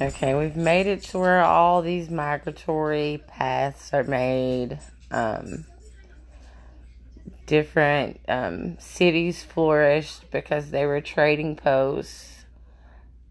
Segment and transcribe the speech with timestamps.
[0.00, 4.78] Okay, we've made it to where all these migratory paths are made.
[5.10, 5.64] Um,
[7.46, 12.44] different um, cities flourished because they were trading posts.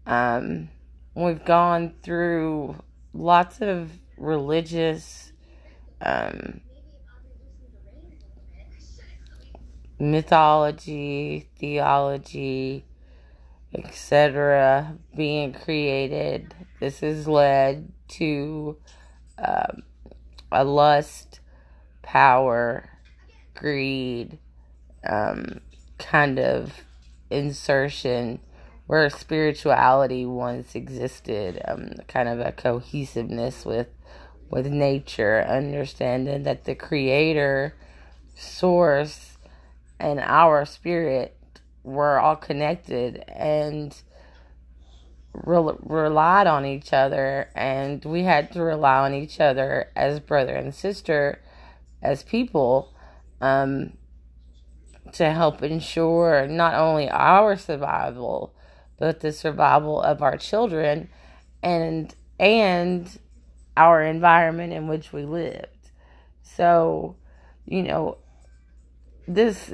[0.06, 0.68] Um,
[1.14, 2.76] we've gone through
[3.14, 5.32] lots of religious
[6.02, 6.60] um,
[9.98, 12.84] mythology, theology,
[13.74, 16.54] etc., being created.
[16.80, 18.76] This has led to
[19.38, 19.82] um,
[20.50, 21.40] a lust,
[22.02, 22.88] power,
[23.54, 24.38] greed
[25.08, 25.60] um,
[25.98, 26.72] kind of
[27.30, 28.40] insertion
[28.86, 33.88] where spirituality once existed, um, kind of a cohesiveness with
[34.50, 37.74] with nature, understanding that the creator,
[38.34, 39.36] source,
[40.00, 41.37] and our spirit
[41.88, 43.96] were all connected and
[45.32, 50.54] re- relied on each other, and we had to rely on each other as brother
[50.54, 51.40] and sister,
[52.02, 52.92] as people,
[53.40, 53.92] um,
[55.12, 58.54] to help ensure not only our survival,
[58.98, 61.08] but the survival of our children,
[61.62, 63.18] and and
[63.76, 65.90] our environment in which we lived.
[66.42, 67.16] So,
[67.64, 68.18] you know,
[69.26, 69.72] this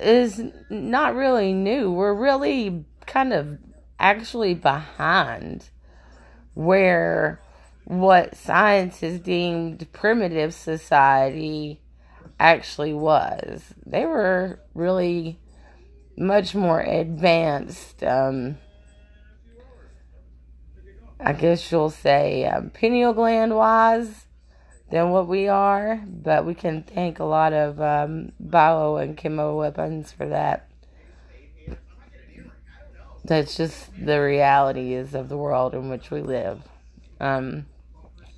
[0.00, 1.92] is not really new.
[1.92, 3.58] We're really kind of
[3.98, 5.70] actually behind
[6.54, 7.40] where
[7.84, 11.80] what science has deemed primitive society
[12.38, 13.74] actually was.
[13.84, 15.38] They were really
[16.16, 18.02] much more advanced.
[18.02, 18.58] Um,
[21.18, 24.26] I guess you'll say um, pineal gland wise
[24.90, 29.56] than what we are, but we can thank a lot of um, bio and chemo
[29.56, 30.68] weapons for that.
[33.24, 36.62] That's just the realities of the world in which we live.
[37.20, 37.66] Um,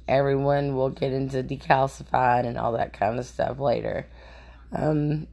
[0.07, 4.07] everyone will get into decalcified and all that kind of stuff later.
[4.73, 5.29] Um,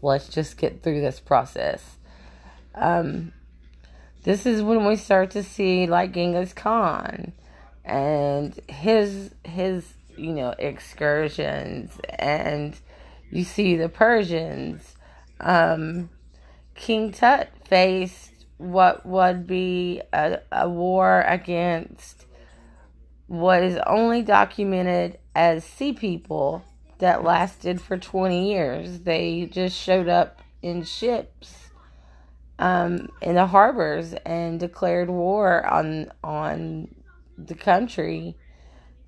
[0.00, 1.98] let's just get through this process.
[2.74, 3.32] Um,
[4.24, 7.32] this is when we start to see like Genghis Khan
[7.84, 12.78] and his his you know excursions and
[13.30, 14.94] you see the Persians.
[15.40, 16.10] Um,
[16.74, 22.26] King Tut faced what would be a, a war against
[23.26, 26.62] what is only documented as sea people
[26.98, 29.00] that lasted for 20 years.
[29.00, 31.70] They just showed up in ships
[32.58, 36.94] um, in the harbors and declared war on on
[37.36, 38.36] the country.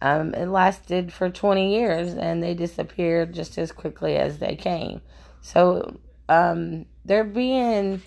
[0.05, 5.01] Um, it lasted for 20 years and they disappeared just as quickly as they came.
[5.41, 5.99] So
[6.29, 8.03] um, they're being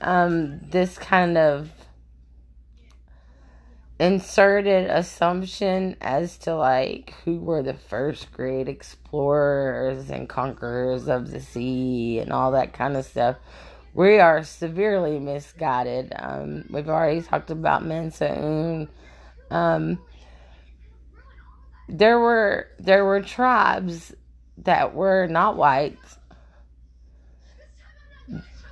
[0.00, 1.72] um, this kind of
[3.98, 11.40] inserted assumption as to like who were the first great explorers and conquerors of the
[11.40, 13.34] sea and all that kind of stuff.
[13.92, 16.12] We are severely misguided.
[16.16, 18.86] Um, we've already talked about Mansa
[19.50, 19.98] Um,
[21.90, 24.14] there were there were tribes
[24.58, 25.98] that were not white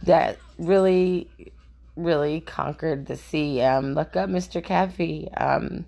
[0.04, 1.28] that really
[1.96, 3.60] really conquered the sea.
[3.60, 4.62] Um, look up Mr.
[4.62, 5.28] Cuffe.
[5.36, 5.84] Um,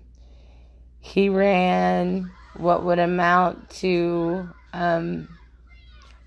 [0.99, 5.29] he ran what would amount to um,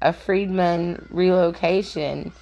[0.00, 2.32] a freedman relocation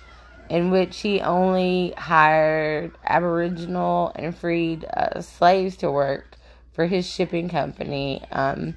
[0.48, 6.36] in which he only hired Aboriginal and freed uh, slaves to work
[6.72, 8.22] for his shipping company.
[8.32, 8.76] Um,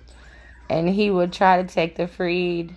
[0.70, 2.76] and he would try to take the freed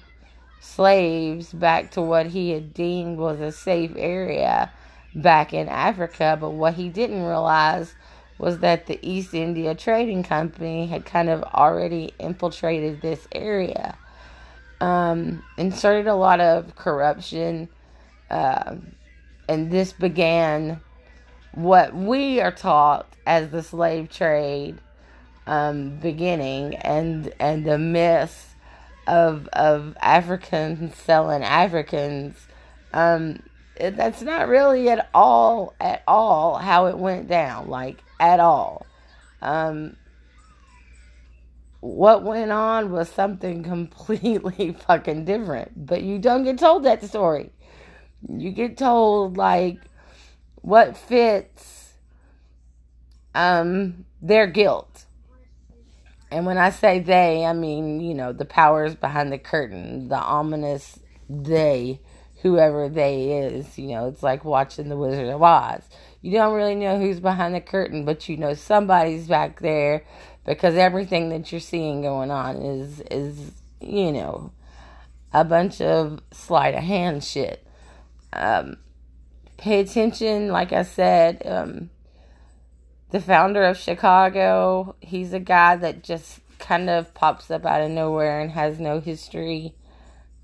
[0.61, 4.71] slaves back to what he had deemed was a safe area
[5.15, 6.37] back in Africa.
[6.41, 7.95] But what he didn't realize
[8.39, 13.97] was that the East India Trading Company had kind of already infiltrated this area
[14.81, 17.69] um, and started a lot of corruption.
[18.31, 18.77] Uh,
[19.49, 20.81] and this began
[21.53, 24.79] what we are taught as the slave trade
[25.49, 28.55] um, beginning and and the myth
[29.07, 32.37] of of Africans selling Africans
[32.93, 33.43] um,
[33.81, 38.87] that's not really at all at all how it went down like at all.
[39.41, 39.97] Um,
[41.81, 47.51] what went on was something completely fucking different but you don't get told that story.
[48.29, 49.79] You get told like
[50.57, 51.95] what fits
[53.35, 55.07] um their guilt
[56.31, 60.17] and when i say they i mean you know the powers behind the curtain the
[60.17, 60.99] ominous
[61.29, 62.01] they
[62.43, 63.79] whoever they is.
[63.79, 65.83] You know, it's like watching The Wizard of Oz.
[66.21, 70.05] You don't really know who's behind the curtain, but you know somebody's back there
[70.45, 74.53] because everything that you're seeing going on is is you know
[75.33, 77.65] a bunch of sleight of hand shit.
[78.33, 78.79] Um,
[79.59, 81.43] pay attention, like I said.
[81.45, 81.91] Um,
[83.11, 87.91] the founder of Chicago, he's a guy that just kind of pops up out of
[87.91, 89.75] nowhere and has no history.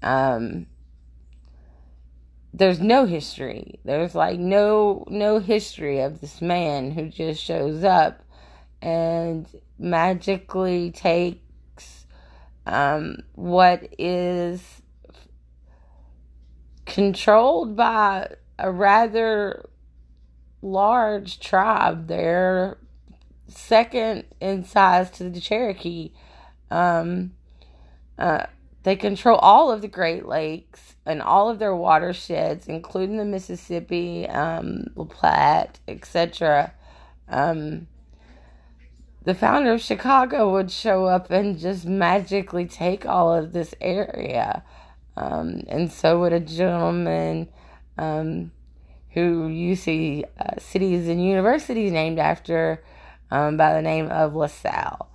[0.02, 0.66] Um,
[2.52, 3.81] there's no history.
[3.84, 8.22] There's like no no history of this man who just shows up
[8.81, 9.46] and
[9.78, 12.06] magically takes
[12.67, 14.62] um, what is
[16.87, 18.28] controlled by
[18.58, 19.69] a rather
[20.64, 22.08] large tribe.
[22.08, 22.78] They're
[23.49, 26.12] second in size to the Cherokee.
[26.70, 27.32] Um,
[28.19, 28.46] uh,
[28.82, 34.26] they control all of the Great Lakes and all of their watersheds, including the Mississippi,
[34.28, 36.72] um, the Platte, etc.
[37.28, 37.87] Um,
[39.25, 44.62] the founder of Chicago would show up and just magically take all of this area.
[45.17, 47.49] Um, and so would a gentleman
[47.96, 48.52] um,
[49.14, 52.84] who you see uh, cities and universities named after
[53.31, 55.08] um, by the name of LaSalle,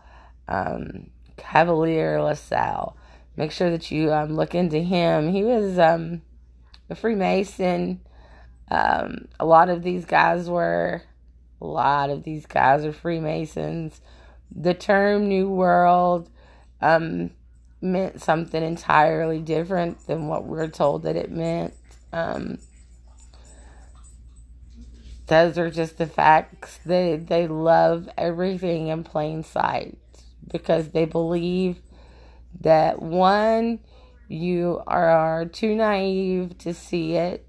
[0.48, 2.98] um, Cavelier LaSalle.
[3.36, 5.32] Make sure that you um, look into him.
[5.32, 6.22] He was um,
[6.90, 8.02] a Freemason.
[8.72, 11.04] Um, a lot of these guys were.
[11.62, 14.00] A lot of these guys are Freemasons.
[14.50, 16.30] The term New World
[16.82, 17.32] um,
[17.82, 21.74] meant something entirely different than what we're told that it meant.
[22.14, 22.60] Um,
[25.30, 26.80] those are just the facts.
[26.86, 29.98] They they love everything in plain sight
[30.52, 31.78] because they believe
[32.62, 33.80] that one,
[34.28, 37.46] you are too naive to see it.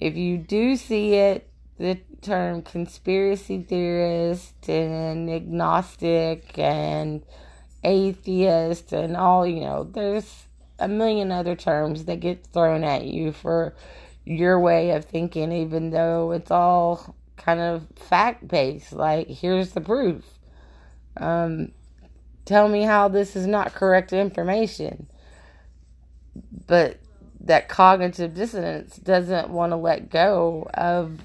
[0.00, 1.48] If you do see it,
[1.78, 7.22] the term conspiracy theorist and agnostic and
[7.82, 10.44] atheist and all, you know, there's
[10.78, 13.74] a million other terms that get thrown at you for
[14.24, 18.92] your way of thinking, even though it's all kind of fact based.
[18.92, 20.24] Like, here's the proof.
[21.16, 21.72] Um,
[22.44, 25.06] tell me how this is not correct information.
[26.66, 26.98] But
[27.40, 31.20] that cognitive dissonance doesn't want to let go of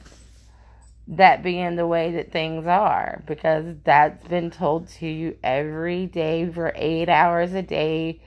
[1.08, 6.48] that being the way that things are because that's been told to you every day
[6.48, 8.22] for eight hours a day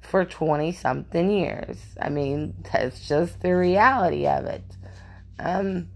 [0.00, 1.78] for 20 something years.
[2.00, 4.64] I mean, that's just the reality of it.
[5.38, 5.88] Um,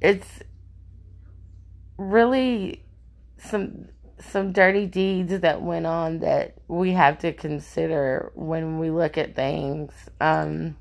[0.00, 0.40] it's
[1.96, 2.84] really
[3.38, 3.88] some
[4.18, 9.34] some dirty deeds that went on that we have to consider when we look at
[9.34, 9.92] things.
[10.20, 10.76] Um,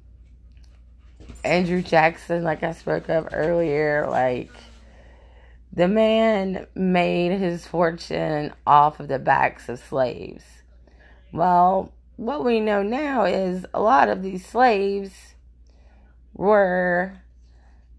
[1.43, 4.51] Andrew Jackson, like I spoke of earlier, like
[5.71, 10.43] the man made his fortune off of the backs of slaves.
[11.31, 15.35] Well, what we know now is a lot of these slaves
[16.33, 17.21] were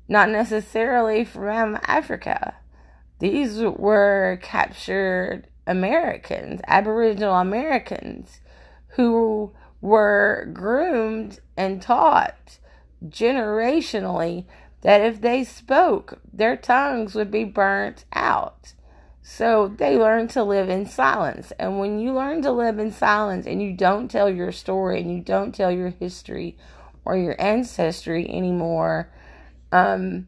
[0.09, 2.57] not necessarily from Africa.
[3.21, 8.41] These were captured Americans, Aboriginal Americans,
[8.89, 12.59] who were groomed and taught
[13.07, 14.47] generationally
[14.83, 18.75] that if they spoke, their tongues would be burnt out.
[19.23, 21.53] So they learned to live in silence.
[21.59, 25.11] And when you learn to live in silence and you don't tell your story and
[25.11, 26.57] you don't tell your history
[27.05, 29.13] or your ancestry anymore,
[29.73, 30.27] um,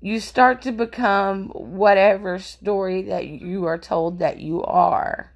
[0.00, 5.32] you start to become whatever story that you are told that you are.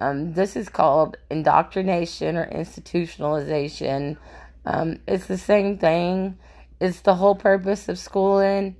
[0.00, 4.18] Um, this is called indoctrination or institutionalization.
[4.64, 6.38] Um, it's the same thing.
[6.82, 8.74] It's the whole purpose of schooling.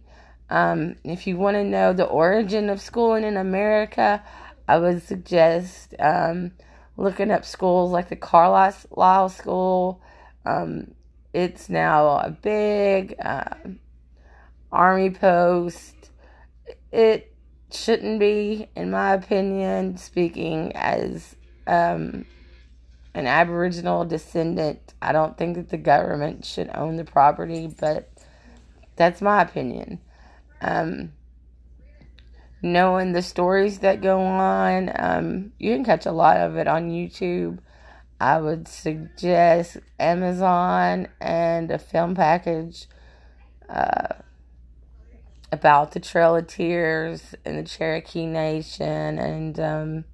[0.50, 4.20] Um, if you want to know the origin of schooling in America,
[4.66, 6.50] I would suggest um,
[6.96, 10.02] looking up schools like the Carlisle School.
[10.44, 10.96] Um,
[11.32, 13.54] it's now a big uh,
[14.72, 16.10] army post.
[16.90, 17.32] It
[17.70, 21.36] shouldn't be, in my opinion, speaking as
[21.68, 22.26] um,
[23.14, 24.94] an Aboriginal descendant.
[25.02, 28.10] I don't think that the government should own the property, but
[28.96, 30.00] that's my opinion.
[30.60, 31.12] Um,
[32.62, 36.90] knowing the stories that go on, um, you can catch a lot of it on
[36.90, 37.58] YouTube.
[38.20, 42.86] I would suggest Amazon and a film package
[43.68, 44.14] uh,
[45.50, 50.04] about the Trail of Tears and the Cherokee Nation, and um,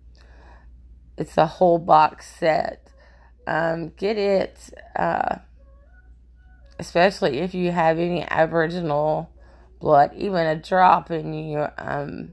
[1.19, 2.88] it's a whole box set.
[3.49, 4.59] Um, get it,
[4.95, 5.37] uh,
[6.79, 9.31] especially if you have any Aboriginal
[9.81, 11.67] blood, even a drop in you.
[11.79, 12.33] Um,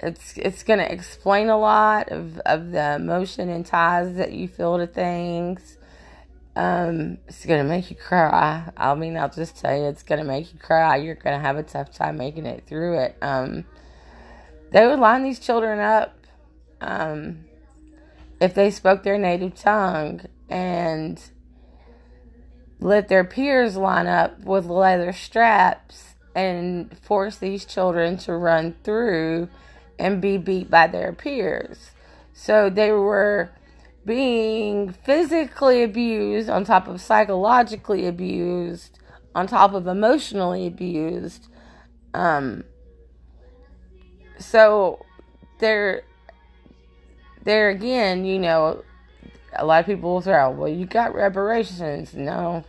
[0.00, 4.76] it's it's gonna explain a lot of, of the emotion and ties that you feel
[4.78, 5.78] to things.
[6.56, 8.70] Um, it's gonna make you cry.
[8.76, 10.96] I mean, I'll just tell you, it's gonna make you cry.
[10.96, 13.16] You're gonna have a tough time making it through it.
[13.22, 13.66] Um,
[14.72, 16.16] they would line these children up
[16.80, 17.44] um,
[18.44, 20.20] if they spoke their native tongue
[20.50, 21.30] and
[22.78, 29.48] let their peers line up with leather straps and force these children to run through
[29.98, 31.92] and be beat by their peers.
[32.34, 33.50] So they were
[34.04, 38.98] being physically abused on top of psychologically abused
[39.34, 41.48] on top of emotionally abused
[42.12, 42.62] um
[44.38, 45.02] so
[45.58, 46.02] there
[47.44, 48.82] there again you know
[49.56, 52.64] a lot of people will throw well you got reparations no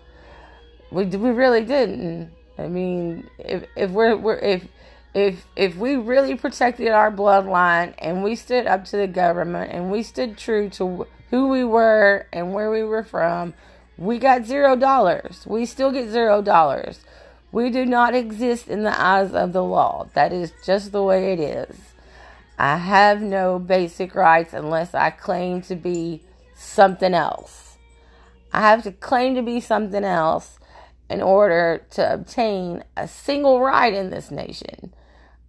[0.92, 4.68] we we really didn't i mean if if we're, we're if
[5.16, 9.90] if if we really protected our bloodline and we stood up to the government and
[9.90, 13.54] we stood true to who we were and where we were from,
[13.98, 15.46] we got zero dollars.
[15.48, 17.00] We still get zero dollars.
[17.52, 20.10] We do not exist in the eyes of the law.
[20.14, 21.78] That is just the way it is.
[22.58, 26.24] I have no basic rights unless I claim to be
[26.56, 27.78] something else.
[28.54, 30.60] I have to claim to be something else
[31.10, 34.94] in order to obtain a single right in this nation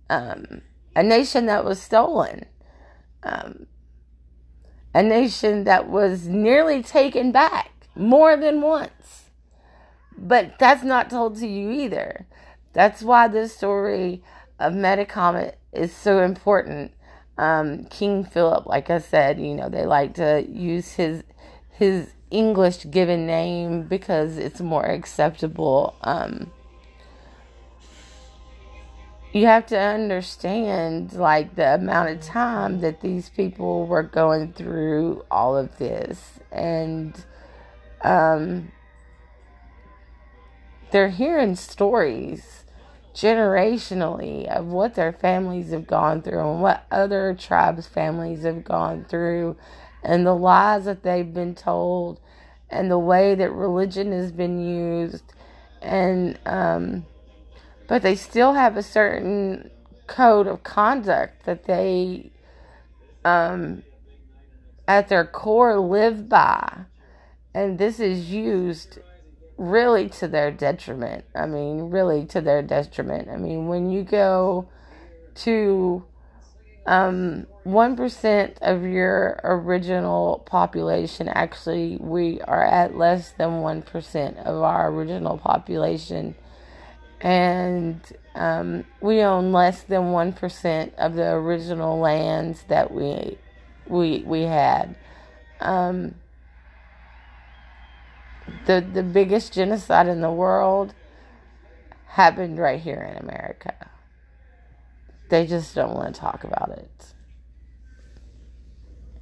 [0.08, 0.62] um,
[0.94, 2.46] a nation that was stolen,
[3.22, 3.66] um,
[4.94, 9.30] a nation that was nearly taken back more than once.
[10.16, 12.26] But that's not told to you either.
[12.72, 14.22] That's why this story
[14.58, 16.92] of Metacomet is so important.
[17.38, 21.22] Um, King Philip, like I said, you know, they like to use his
[21.70, 25.94] his English given name because it's more acceptable.
[26.00, 26.50] Um,
[29.36, 35.24] you have to understand like the amount of time that these people were going through
[35.30, 37.24] all of this and
[38.02, 38.72] um
[40.90, 42.64] they're hearing stories
[43.16, 49.04] generationally of what their families have gone through and what other tribes families have gone
[49.08, 49.56] through
[50.04, 52.20] and the lies that they've been told
[52.68, 55.32] and the way that religion has been used.
[55.80, 57.06] And um
[57.88, 59.70] but they still have a certain
[60.06, 62.30] code of conduct that they
[63.24, 63.82] um,
[64.86, 66.84] at their core live by.
[67.54, 68.98] And this is used
[69.58, 71.24] really to their detriment.
[71.34, 73.28] I mean really to their detriment.
[73.28, 74.68] I mean when you go
[75.36, 76.04] to
[76.86, 84.90] um, 1% of your original population actually we are at less than 1% of our
[84.90, 86.36] original population.
[87.20, 88.00] And
[88.36, 93.38] um, we own less than 1% of the original lands that we
[93.88, 94.94] we we had.
[95.60, 96.16] Um,
[98.66, 100.94] the the biggest genocide in the world
[102.06, 103.74] happened right here in America.
[105.28, 107.14] They just don't want to talk about it